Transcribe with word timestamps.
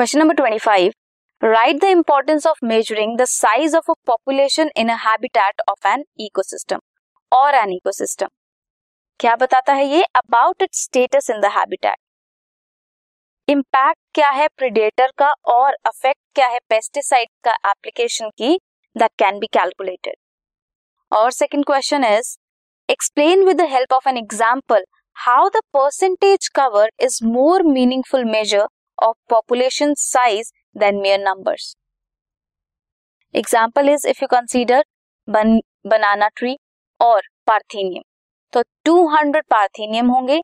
Question 0.00 0.18
number 0.18 0.34
25. 0.34 0.92
Write 1.42 1.80
the 1.80 1.90
importance 1.90 2.44
of 2.44 2.56
measuring 2.62 3.16
the 3.16 3.26
size 3.26 3.72
of 3.72 3.84
a 3.88 3.94
population 4.06 4.70
in 4.76 4.90
a 4.90 4.96
habitat 4.98 5.54
of 5.66 5.78
an 5.86 6.04
ecosystem 6.20 6.80
or 7.32 7.48
an 7.56 7.72
ecosystem. 7.72 8.28
क्या 9.20 9.34
बताता 9.36 9.72
है 9.72 9.86
ये 9.86 10.02
about 10.16 10.62
its 10.62 10.82
status 10.84 11.30
in 11.30 11.40
the 11.40 11.50
habitat 11.52 11.96
impact 13.48 13.98
क्या 14.14 14.28
है 14.30 14.48
predator 14.56 15.12
का 15.18 15.30
और 15.48 15.76
affect 15.86 16.20
क्या 16.34 16.46
है 16.48 16.58
पेस्टिसाइड 16.68 17.28
का 17.44 17.52
एप्लीकेशन 17.70 18.30
की 18.38 18.58
दैट 18.96 19.10
कैन 19.18 19.38
बी 19.38 19.46
कैलकुलेटेड 19.52 20.14
और 21.12 21.30
second 21.32 21.64
question 21.64 22.04
is 22.04 22.36
explain 22.88 23.44
with 23.44 23.56
the 23.56 23.68
help 23.70 23.92
of 23.92 24.08
an 24.08 24.16
example 24.16 24.84
how 25.16 25.48
the 25.48 25.60
percentage 25.74 26.48
cover 26.54 26.90
is 27.02 27.18
more 27.24 27.62
meaningful 27.72 28.24
measure 28.26 28.66
of 29.01 29.15
population 29.29 29.95
size 29.95 30.51
than 30.75 31.01
mere 31.01 31.17
numbers. 31.17 31.75
Is, 33.33 34.05
if 34.05 34.21
you 34.21 34.27
consider 34.27 34.83
ban- 35.27 35.61
banana 35.85 36.29
tree 36.39 36.55
और 36.99 37.21
parthenium 37.47 38.03
तो 38.53 38.61
200 38.85 39.41
parthenium 39.49 40.09
होंगे 40.09 40.35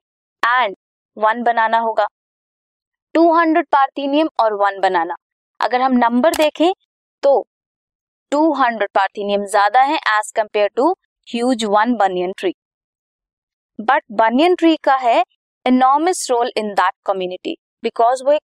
and 0.43 0.75
one 1.17 1.43
बनाना 1.43 1.77
होगा। 1.79 2.05
200 3.15 3.63
parthenium 3.71 4.29
और 4.39 4.53
one 4.53 4.79
बनाना 4.79 5.15
अगर 5.59 5.81
हम 5.81 5.98
number 5.98 6.35
देखें 6.35 6.71
तो 7.23 7.34
200 8.31 8.87
parthenium 8.95 9.45
ज़्यादा 9.45 9.81
है 9.81 9.98
as 10.07 10.31
compared 10.35 10.70
to 10.76 10.91
huge 11.27 11.65
one 11.65 11.93
banyan 11.95 12.34
tree 12.37 12.53
but 13.79 14.03
banyan 14.20 14.55
tree 14.55 14.76
का 14.84 14.95
है 14.95 15.23
enormous 15.65 16.27
role 16.32 16.51
in 16.57 16.73
that 16.73 16.93
community 17.05 17.55
because 17.88 18.24
वो 18.24 18.32
एक 18.32 18.41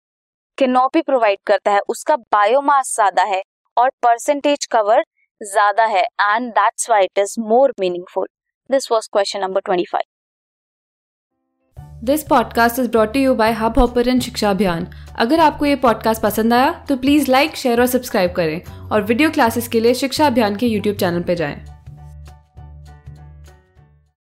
कैनोपी 0.58 1.02
प्रोवाइड 1.02 1.38
करता 1.48 1.72
है, 1.72 1.80
उसका 1.90 2.16
बायोमास 2.16 2.94
ज़्यादा 2.96 3.24
है 3.24 3.42
और 3.78 3.90
परसेंटेज 3.90 4.66
कवर 4.66 5.04
ज़्यादा 5.42 5.86
है 5.86 6.02
and 6.02 6.50
that's 6.52 6.90
why 6.90 7.04
it 7.04 7.20
is 7.20 7.36
more 7.40 7.74
meaningful 7.80 8.28
this 8.70 8.92
was 8.92 9.08
question 9.08 9.40
number 9.40 9.62
25 9.70 9.96
this 12.04 12.24
podcast 12.24 12.80
is 12.80 12.90
brought 12.90 13.16
you 13.16 13.36
by 13.36 13.52
Hubhopper 13.80 14.20
Shiksha 14.20 14.50
Abhiyan 14.50 14.88
अगर 15.20 15.40
आपको 15.40 15.66
ये 15.66 15.76
पॉडकास्ट 15.76 16.22
पसंद 16.22 16.54
आया 16.54 16.72
तो 16.90 16.98
प्लीज़ 16.98 17.32
लाइक 17.32 17.56
शेयर 17.56 17.82
और 17.82 17.88
सब्सक्राइब 17.88 18.36
करें 18.36 18.90
और 18.90 19.02
वीडियो 19.04 19.32
क्लासेस 19.32 19.68
के 19.68 19.80
लिए 19.80 19.94
शिक्षा 19.94 20.28
अभियान 20.28 20.56
के 20.56 20.68
यूट्यूब 20.68 20.98
चैनल 20.98 21.24
पर 21.24 21.34
जाएँ। 21.34 21.77